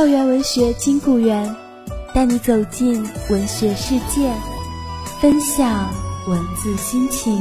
[0.00, 1.54] 校园文学金谷园，
[2.14, 4.32] 带你走进文学世界，
[5.20, 5.92] 分享
[6.26, 7.38] 文字心情。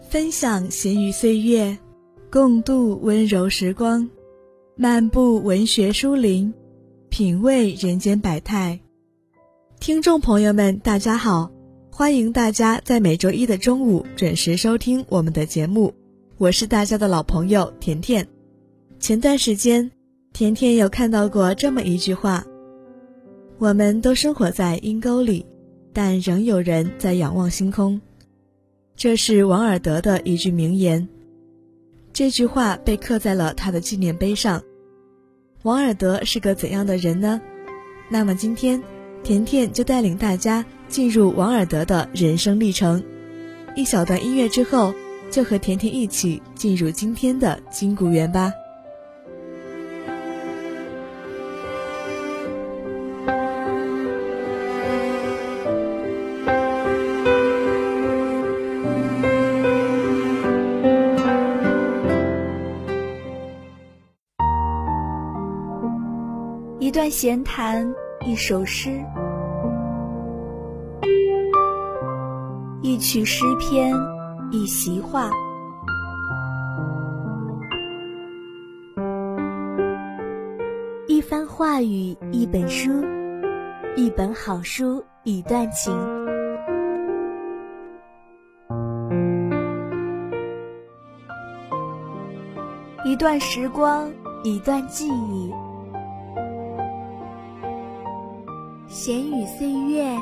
[0.00, 1.76] 分享闲余岁月。
[2.32, 4.08] 共度温柔时光，
[4.74, 6.54] 漫步文学书林，
[7.10, 8.80] 品味人间百态。
[9.78, 11.52] 听众朋友们，大家好，
[11.90, 15.92] 欢迎大家在每周一的中午准时收听我们的节目，
[16.38, 18.26] 我是大家的老朋友甜甜。
[18.98, 19.90] 前段时间，
[20.32, 22.42] 甜甜有看到过这么一句话
[23.60, 25.44] ：“我们都生活在阴沟里，
[25.92, 28.00] 但仍有人在仰望星空。”
[28.96, 31.06] 这是王尔德的一句名言。
[32.12, 34.62] 这句话被刻在了他的纪念碑上。
[35.62, 37.40] 王尔德是个怎样的人呢？
[38.10, 38.82] 那么今天，
[39.22, 43.02] 甜甜就带领大家进入王尔德的人生历程。
[43.74, 44.92] 一小段音乐之后，
[45.30, 48.52] 就和甜甜一起进入今天的金谷园吧。
[67.02, 67.92] 段闲谈，
[68.24, 69.04] 一首诗，
[72.80, 73.92] 一曲诗篇，
[74.52, 75.28] 一席话，
[81.08, 83.04] 一番话语，一本书，
[83.96, 85.92] 一本好书，一段情，
[93.04, 94.08] 一段时光，
[94.44, 95.52] 一段记忆。
[99.04, 100.16] 闲语岁月，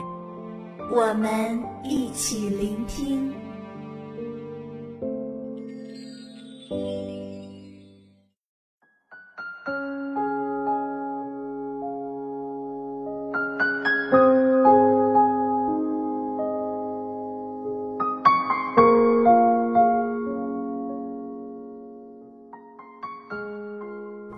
[0.91, 3.31] 我们一起聆听。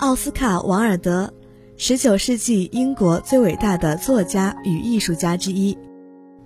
[0.00, 1.32] 奥斯卡·王尔德。
[1.84, 5.76] 十九世纪英国最伟大的作家与艺术家之一，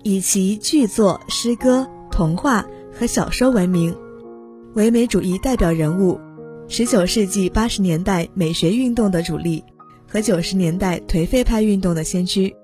[0.03, 3.95] 以其剧作、诗歌、童话和小说闻名，
[4.77, 6.19] 唯美主义代表人物，
[6.69, 9.63] 十九世纪八十年代美学运动的主力
[10.09, 12.57] 和九十年代颓废派运动的先驱。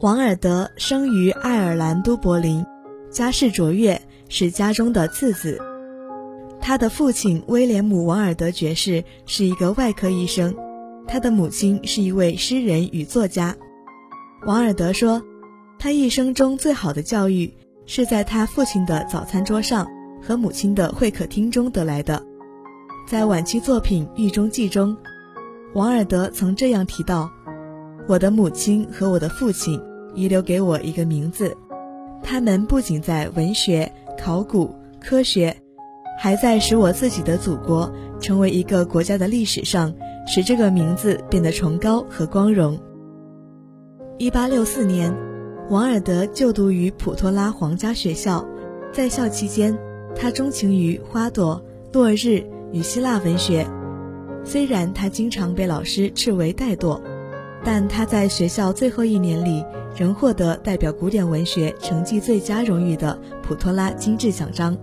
[0.00, 2.66] 王尔德生于爱尔兰都柏林，
[3.08, 5.60] 家世卓越，是家中的次子。
[6.60, 10.52] 他的父亲威廉姆·王尔德爵士是一个外科医生。
[11.10, 13.56] 他的母亲是一位诗人与作家，
[14.46, 15.22] 王尔德说，
[15.78, 17.50] 他一生中最好的教育
[17.86, 19.88] 是在他父亲的早餐桌上
[20.22, 22.22] 和母亲的会客厅中得来的。
[23.08, 24.94] 在晚期作品《狱中记》中，
[25.72, 27.30] 王尔德曾这样提到
[28.06, 29.80] ：“我的母亲和我的父亲
[30.14, 31.56] 遗留给我一个名字，
[32.22, 35.56] 他们不仅在文学、考古、科学，
[36.20, 37.90] 还在使我自己的祖国
[38.20, 39.90] 成为一个国家的历史上。”
[40.30, 42.78] 使这个名字变得崇高和光荣。
[44.18, 45.16] 一八六四年，
[45.70, 48.46] 王尔德就读于普托拉皇家学校，
[48.92, 49.74] 在校期间，
[50.14, 51.64] 他钟情于花朵、
[51.94, 53.66] 落日与希腊文学。
[54.44, 57.00] 虽然他经常被老师斥为怠惰，
[57.64, 59.64] 但他在学校最后一年里
[59.96, 64.76] 仍获得代表古典文学成绩最佳荣誉的普托拉金质奖章。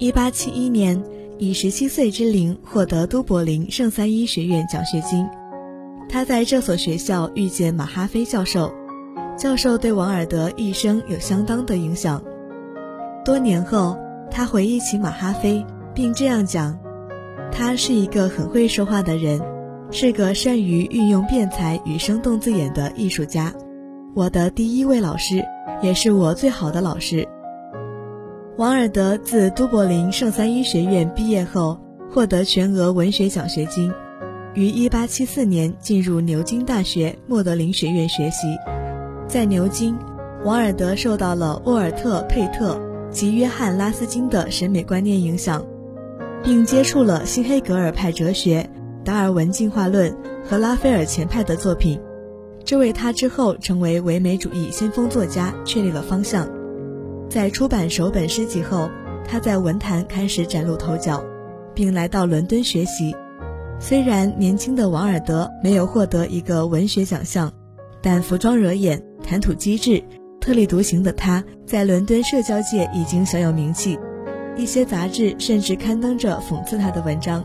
[0.00, 1.04] 1871年，
[1.42, 5.26] 以17岁之龄获得都柏林圣三一学院奖学金。
[6.08, 8.72] 他在这所学校遇见马哈菲教授，
[9.36, 12.22] 教授对王尔德一生有相当的影响。
[13.24, 13.98] 多年后，
[14.30, 16.78] 他回忆起马哈菲，并这样讲
[17.50, 19.42] ：“他是一个很会说话的人，
[19.90, 23.52] 是个善于运用辩才与生动字眼的艺术家。
[24.14, 25.44] 我的第一位老师，
[25.82, 27.28] 也是我最好的老师。”
[28.58, 33.90] 王尔德自都柏林圣三一学院毕业后，获得全额文学奖学金，
[34.54, 38.48] 于1874年进入牛津大学莫德林学院学习。
[39.26, 39.96] 在牛津，
[40.44, 42.78] 王尔德受到了沃尔特·佩特
[43.10, 45.64] 及约翰·拉斯金的审美观念影响，
[46.44, 48.68] 并接触了新黑格尔派哲学、
[49.02, 50.14] 达尔文进化论
[50.44, 51.98] 和拉斐尔前派的作品，
[52.64, 56.46] 这为他之后成为唯美主义先锋作家确立了方向。
[57.32, 58.90] 在出版首本诗集后，
[59.26, 61.24] 他在文坛开始崭露头角，
[61.74, 63.16] 并来到伦敦学习。
[63.80, 67.50] 虽然年轻的王尔德没有获得一个文学奖项，
[68.02, 70.04] 但服装惹眼、谈吐机智、
[70.42, 73.98] 特立独行的他，在伦敦社交界已经小有名气。
[74.54, 77.42] 一些杂志甚至刊登着讽刺他的文章。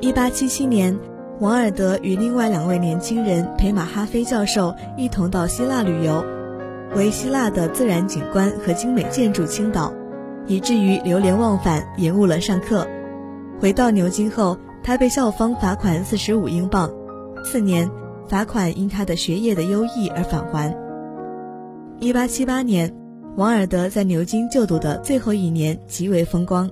[0.00, 0.98] 1877年，
[1.40, 6.24] 王尔德与另外两位年轻人陪马哈菲教授一同到希腊旅游。
[6.96, 9.92] 为希腊的自然景观和精美建筑倾倒，
[10.46, 12.88] 以至于流连忘返，延误了上课。
[13.60, 16.90] 回到牛津后，他被校方罚款四十五英镑。
[17.44, 17.90] 次年，
[18.26, 20.74] 罚款因他的学业的优异而返还。
[22.00, 22.90] 一八七八年，
[23.36, 26.70] 王尔德在牛津就读的最后一年极为风光，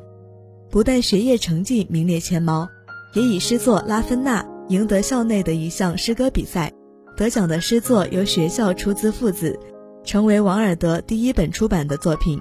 [0.71, 2.67] 不但学业成绩名列前茅，
[3.15, 6.73] 也以诗作《拉芬纳》赢得校内的一项诗歌比赛。
[7.15, 9.61] 得奖的诗作由学校出资父子。
[10.05, 12.39] 成为王尔德第一本出版的作品。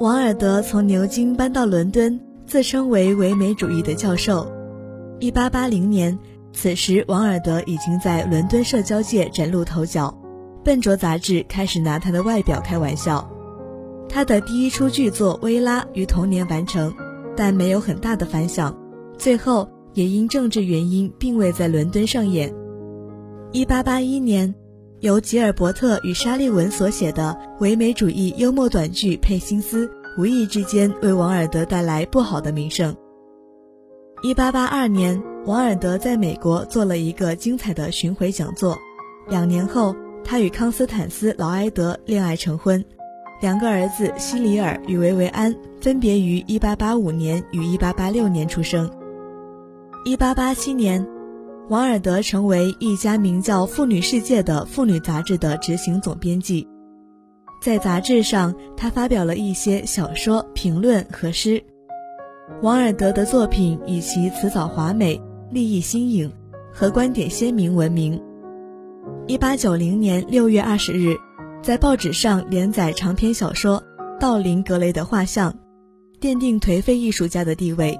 [0.00, 4.50] 王尔德从牛津搬到伦敦，自称为唯美主义的教授。
[5.18, 6.18] 1880年，
[6.52, 10.16] 此时王尔德已经在伦敦社交界崭露头角，
[10.64, 13.28] 笨拙杂志开始拿他的外表开玩笑。
[14.08, 16.94] 他的第一出剧作《薇拉》于同年完成，
[17.36, 18.74] 但没有很大的反响，
[19.18, 22.50] 最后也因政治原因并未在伦敦上演。
[23.52, 24.54] 1881年。
[25.00, 29.86] 由吉尔伯特与沙利文所写的唯美主义幽默短剧《佩辛斯》，
[30.18, 32.94] 无意之间为王尔德带来不好的名声。
[34.22, 38.76] 1882年，王尔德在美国做了一个精彩的巡回讲座。
[39.26, 42.84] 两年后，他与康斯坦斯·劳埃德恋爱成婚，
[43.40, 48.90] 两个儿子西里尔与维维安分别于1885年与1886年出生。
[50.04, 51.19] 1887年。
[51.70, 56.66] 王尔德成为一家名叫《妇女世界》的妇女杂志的执行总编辑，
[57.62, 61.62] 在杂志上，他发表了一些小说、评论和诗。
[62.60, 65.22] 王尔德的作品以其辞藻华美、
[65.52, 66.32] 立意新颖
[66.74, 68.20] 和观点鲜明闻名。
[69.28, 71.14] 一八九零年六月二十日，
[71.62, 73.80] 在报纸上连载长篇小说
[74.18, 75.52] 《道林格雷的画像》，
[76.20, 77.96] 奠定颓废艺术家的地位。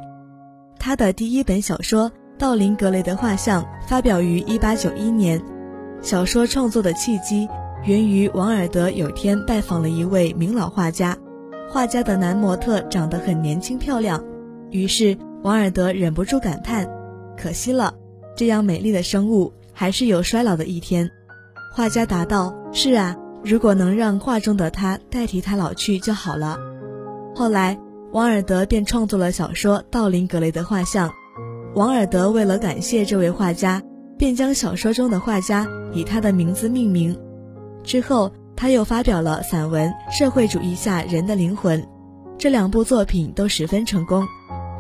[0.77, 2.11] 他的第一本小说。
[2.41, 5.43] 道林格雷的画像发表于1891年。
[6.01, 7.47] 小说创作的契机
[7.85, 11.15] 源于王尔德有天拜访了一位名老画家，
[11.69, 14.25] 画家的男模特长得很年轻漂亮，
[14.71, 16.89] 于是王尔德忍不住感叹
[17.37, 17.93] ：“可惜了，
[18.35, 21.11] 这样美丽的生物还是有衰老的一天。”
[21.77, 26.57] 画家答道：“是啊，如果能让画中的他代替他老去就好了。”
[27.37, 27.79] 后来，
[28.13, 31.07] 王尔德便创作了小说《道林格雷的画像》。
[31.75, 33.81] 王尔德为了感谢这位画家，
[34.19, 37.17] 便将小说中的画家以他的名字命名。
[37.85, 41.81] 之后，他又发表了散文《社会主义下人的灵魂》，
[42.37, 44.27] 这两部作品都十分成功。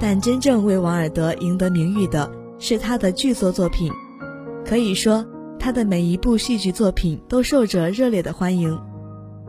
[0.01, 3.93] 但真正为王尔德赢得名誉的是他的剧作作品。
[4.67, 5.25] 可以说，
[5.61, 8.77] 他的每一部戏剧作品都受着热烈的欢迎。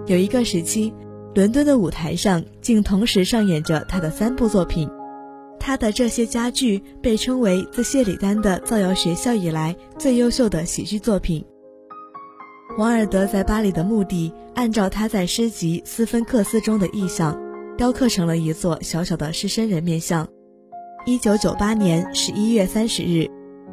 [0.06, 0.94] 有一个时期，
[1.34, 4.88] 伦敦的舞台上竟同时上演着他的三部作品。
[5.64, 11.46] 他的这些佳句被称为自谢里丹的造谣学校以来最优秀的喜剧作品。
[12.80, 17.40] 王尔德在巴黎的墓地，按照他在诗集《斯芬克斯》中的意象，
[17.78, 20.28] 雕刻成了一座小小的狮身人面像。
[21.06, 23.30] 一九九八年十一月三十日，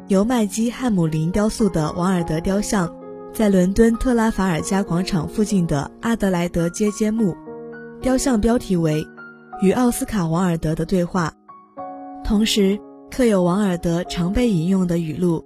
[0.09, 2.93] 由麦基·汉姆林雕塑的王尔德雕像，
[3.33, 7.35] 在伦敦特拉法尔加广场附近的阿德莱德街揭幕。
[7.99, 9.03] 雕像标题为
[9.61, 11.33] 《与奥斯卡·王尔德的对话》。
[12.29, 15.43] 同时刻有王尔德常被引用的语录。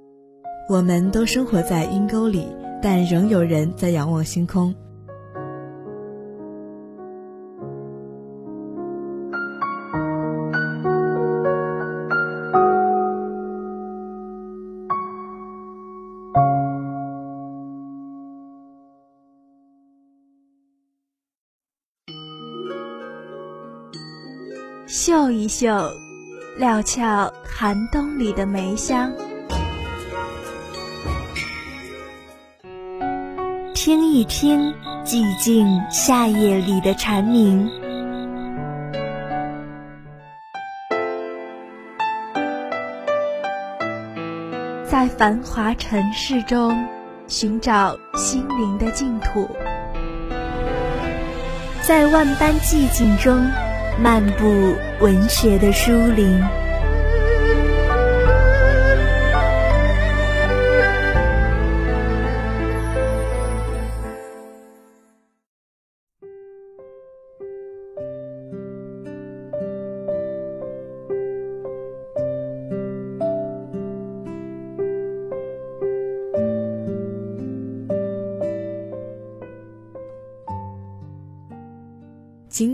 [0.67, 2.45] 我们都生活在阴沟里
[2.81, 4.75] 但仍有人在仰望星空。
[24.85, 25.89] 笑一笑
[26.55, 29.09] 料峭寒冬里的梅香；
[33.73, 34.71] 听一听
[35.03, 37.67] 寂静夏夜里的蝉鸣。
[44.85, 46.87] 在繁华尘世中
[47.27, 49.49] 寻找心灵的净土，
[51.81, 53.43] 在万般寂静中
[54.01, 56.62] 漫步文学的书林。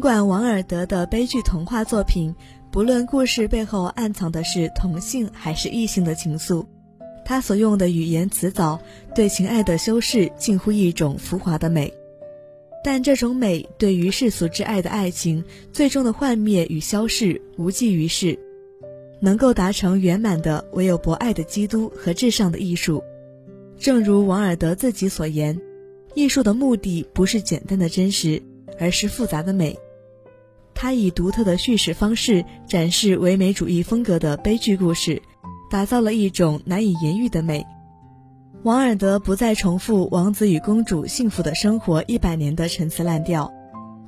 [0.09, 2.33] 管王尔德的悲剧童话作品，
[2.71, 6.65] 不论故事背后暗藏的是同性还是异性的情愫，
[7.23, 8.81] 他所用的语言辞藻，
[9.13, 11.93] 对情爱的修饰近乎一种浮华的美。
[12.83, 18.35] 但这种美对于世俗之爱的爱情，最终的幻灭与消逝无济于事。
[19.21, 23.03] 能够达成圆满的，唯有博爱的基督和至上的艺术。
[23.77, 25.61] 正如王尔德自己所言，
[26.15, 28.41] 艺术的目的不是简单的真实。
[28.79, 29.77] 而是复杂的美，
[30.81, 35.21] 他以独特的叙事方式展示唯美主义风格的悲剧故事，
[35.69, 37.67] 打造了一种难以言喻的美。
[38.63, 43.51] 王尔德不再重复王子与公主幸福的生活一百年的陈词滥调，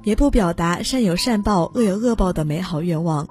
[0.05, 3.27] 也不表达善有善报恶有恶报的美好愿望，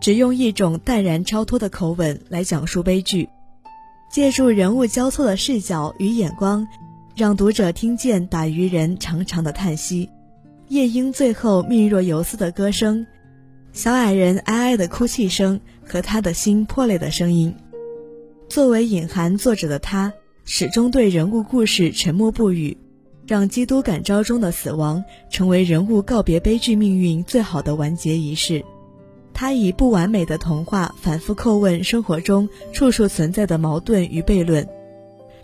[0.00, 3.28] 只用一种淡然超脱的口吻来讲述悲剧，
[4.10, 6.66] 借助人物交错的视角与眼光，
[7.14, 10.10] 让读者听见打渔人长长的叹息。
[10.68, 13.06] 夜莺最后命若游丝的歌声，
[13.72, 17.54] 小矮人哀哀的哭泣声和他的心破裂的声音。
[18.48, 20.12] 作为隐含作者的他，
[20.44, 22.78] 始终对人物故事沉默不语，
[23.26, 28.64] 让基督感召中的死亡成为人物告别悲剧命运最好的完结仪式。
[29.34, 34.66] 他以不完美的童话反复叩问生活中处处存在的矛盾与悖论，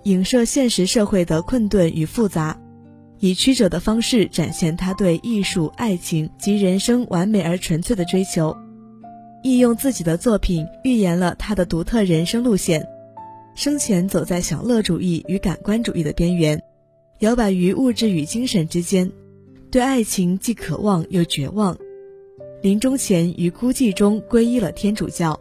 [0.04, 2.58] 影射现实社会的困顿与复杂。
[3.20, 8.56] 以曲折的方式展现他对艺术、爱情及人生完美而纯粹的追求，
[9.42, 12.86] 亦用自己的作品预言了他的独特人生路线。
[13.54, 16.62] 生前走在享乐主义与感官主义的边缘，
[17.18, 19.12] 摇摆于物质与精神之间，
[19.70, 21.76] 对爱情既渴望又绝望。
[22.62, 25.38] 临终前于孤寂中皈依了天主教，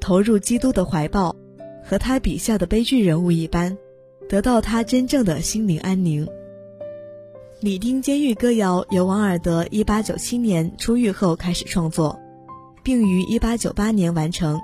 [0.00, 1.36] 投入基督的怀抱，
[1.84, 3.78] 和他笔下的悲剧人物一般，
[4.28, 6.26] 得到他真正的心灵安宁。
[7.62, 12.18] 《李丁监狱歌谣》由王尔德1897年出狱后开始创作，
[12.82, 14.60] 并于1898年完成，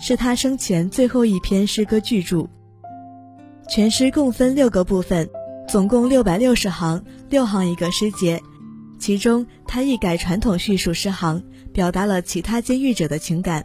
[0.00, 2.48] 是他生前最后一篇诗歌巨著。
[3.68, 5.28] 全诗共分六个部分，
[5.68, 8.40] 总共六百六十行，六行一个诗节。
[8.98, 13.62] 其中，他一改传统叙述诗行，表达了其他监狱者的情感。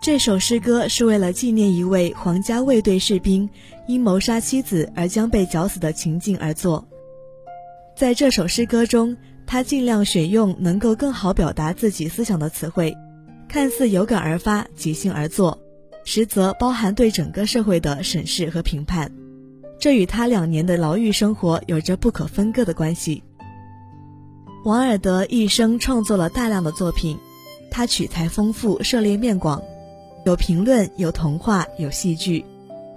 [0.00, 3.50] 这首诗歌是为了纪念一位皇家卫队士兵
[3.88, 6.86] 因谋杀妻子而将被绞死的情境而作。
[7.94, 12.96] 在这首诗歌中，他尽量选用能够更好表达自己思想的词汇，
[13.48, 15.58] 看似有感而发、即兴而作，
[16.04, 19.12] 实则包含对整个社会的审视和评判。
[19.78, 23.22] 这与他两年的牢狱生活有着不可分割的关系。
[24.64, 27.18] 王尔德一生创作了大量的作品，
[27.70, 29.62] 他取材丰富，涉猎面广，
[30.24, 32.44] 有评论，有童话，有戏剧，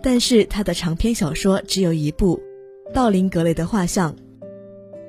[0.02, 2.40] 但是他的长篇小说只有一部，
[2.94, 4.14] 《道林格雷的画像》。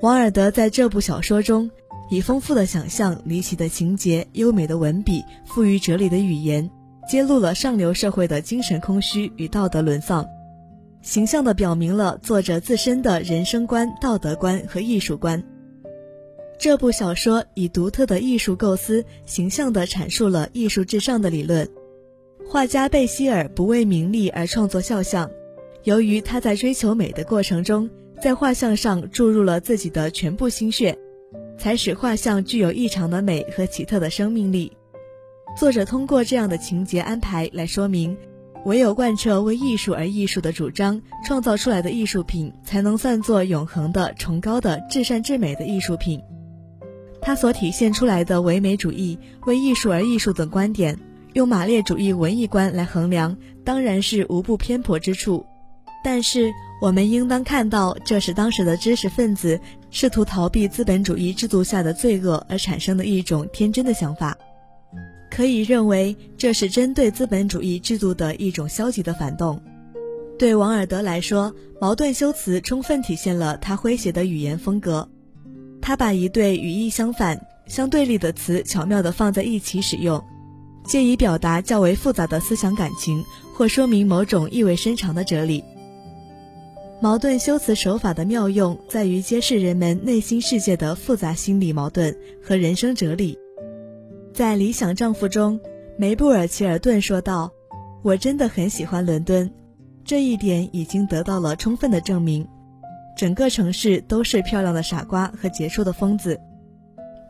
[0.03, 1.71] 王尔德在这部小说中，
[2.11, 6.71] 以丰富的想象、离奇的情节、优美的文笔、富于哲理的语言，
[7.09, 10.27] 揭露了上流社会的精神空虚与道德沦丧，
[11.01, 15.43] 形象地表明了作者自身的人生观、道德观和艺术观。
[16.59, 21.67] 这部小说以独特的艺术构思，形象地阐述了艺术至上的理论。
[22.47, 25.31] 画家贝希尔不为名利而创作肖像，
[25.85, 27.89] 由于他在追求美的过程中。
[28.21, 30.97] 在画像上注入了自己的全部心血，
[31.59, 34.73] 才使画像具有异常的美和奇特的生命力。
[35.57, 38.17] 作者通过这样的情节安排来说明，
[38.65, 46.21] 唯有贯彻为艺术而艺术的主张，创造出来的艺术品才能算作永恒的、崇高的、至善至美的艺术品。
[47.23, 50.99] 他所体现出来的唯美主义、为艺术而艺术等观点，
[51.35, 55.45] 用马列主义文艺观来衡量，当然是无不偏颇之处。
[56.05, 59.59] 但是，我们应当看到，这是当时的知识分子
[59.91, 64.37] 试图逃避资本主义制度下的罪恶而产生的一种天真的想法。
[65.31, 69.61] 可以认为这是针对资本主义制度的一种消极的反动。
[70.39, 75.09] 对王尔德来说，矛盾修辞充分体现了他诙谐的语言风格。
[75.81, 80.23] 他把一对语义相反、相对立的词巧妙地放在一起使用，
[80.85, 85.65] 借以表达较为复杂的思想感情，或说明某种意味深长的哲理。
[87.07, 93.39] 矛盾修辞手法的妙用在于揭示人们内心世界的复杂心理矛盾和人生哲理。
[94.35, 95.61] 在《理想丈夫》中，
[95.97, 97.53] 梅布尔·齐尔顿说道
[98.03, 99.49] ：“我真的很喜欢伦敦，
[100.05, 102.45] 这一点已经得到了充分的证明。
[103.17, 106.41] 整个城市都是漂亮的傻瓜和杰出的疯子。”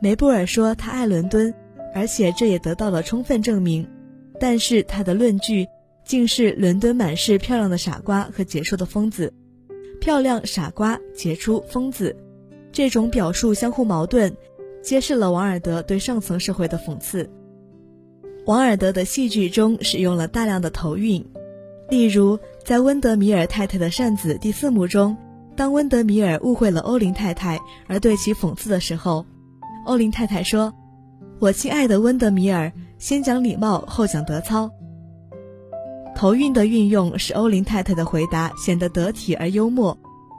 [0.01, 1.53] 梅布尔说他爱伦敦，
[1.95, 3.87] 而且这也得到了充分证明。
[4.41, 5.69] 但是他的论据
[6.03, 9.35] 竟是伦敦满是漂亮的傻瓜和杰出的疯子。
[10.07, 12.17] 漂亮、傻瓜、杰出、疯子，
[12.71, 14.33] 这种表述相互矛盾，
[14.81, 17.29] 揭示了王尔德对上层社会的讽刺。
[18.47, 21.27] 王尔德的戏剧中使用了大量的头韵，
[21.91, 25.17] 例如在温德米尔太太的扇子第四幕中，
[25.57, 27.59] 当温德米尔误会了欧林太太
[27.89, 29.27] 而对其讽刺的时候，
[29.87, 30.73] 欧林太太说
[31.41, 34.71] ：“我亲爱的温德米尔，先讲礼貌，后讲德操。”
[36.17, 39.97] 头韵的运用使欧林太太的回答显得得体而幽默，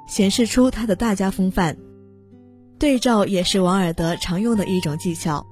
[0.07, 1.77] 显示出她的大家风范。
[2.79, 5.45] 对照也是王尔德常用的一种技巧，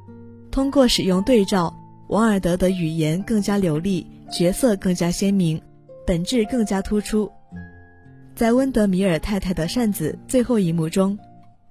[0.50, 1.72] 通过使用对照，
[2.10, 5.62] 王尔德的语言更加流利，角色更加鲜明，
[6.08, 7.32] 本质更加突出。
[8.34, 11.17] 在温德米尔太太的扇子最后一幕中，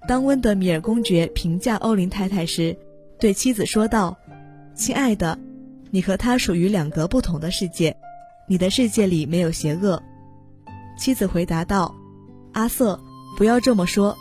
[0.07, 2.75] 当温德米尔公爵评价欧林太太时，
[3.19, 4.17] 对妻子说道
[4.73, 5.37] ：“亲爱的，
[5.91, 7.93] 你和他属于两个不同的世界。”
[8.47, 10.01] 你的世界里没有邪恶，
[10.99, 11.95] 妻子回答道
[12.53, 12.99] ：“阿瑟，
[13.35, 14.15] 不要这么说，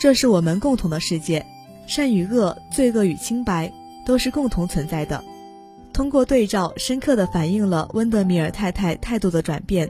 [0.00, 1.46] 这是我们共同的世界，
[1.86, 3.72] 善与恶、罪恶与清白
[4.04, 5.22] 都是共同存在的。”
[5.94, 9.88] 通过对照，深刻地反映了温德米尔太太态度的转变，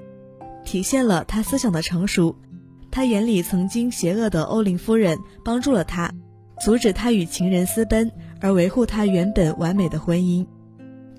[0.62, 2.36] 体现了他思想的成熟。
[2.90, 6.12] 他眼里曾经邪恶的欧林夫人帮助了他，
[6.62, 8.12] 阻止他与情人私奔，
[8.42, 10.46] 而维护他原本完美的婚姻。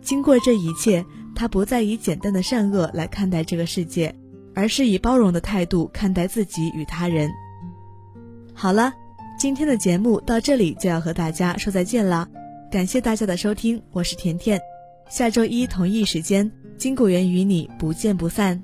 [0.03, 1.03] 经过这一切。
[1.41, 4.13] 他不再以简单的善恶来看待这个世界，
[4.53, 7.31] 而是以包容的态度看待自己与他人。
[8.53, 8.93] 好了，
[9.39, 12.29] 今天的节目到这里就要和大家说再见了，
[12.71, 14.61] 感谢大家的收听，我是甜甜，
[15.09, 18.61] 下周一同一时间，金谷园与你不见不散。